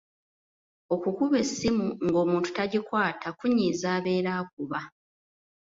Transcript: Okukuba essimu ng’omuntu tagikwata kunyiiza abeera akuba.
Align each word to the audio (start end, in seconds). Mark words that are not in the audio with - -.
Okukuba 0.93 1.35
essimu 1.43 1.87
ng’omuntu 2.05 2.49
tagikwata 2.57 3.27
kunyiiza 3.37 3.87
abeera 3.97 4.31
akuba. 4.41 4.79